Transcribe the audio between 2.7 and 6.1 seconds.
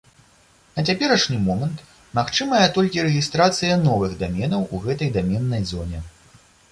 толькі рэгістрацыя новых даменаў у гэтай даменнай зоне.